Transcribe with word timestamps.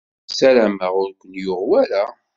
Ssarameɣ 0.29 0.93
ur 1.01 1.09
k-yuɣ 1.19 1.61
wara. 1.69 2.05